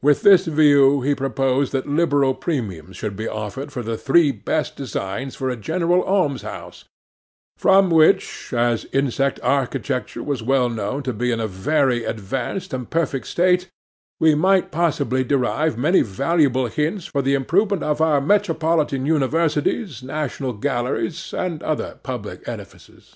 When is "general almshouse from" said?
5.58-7.90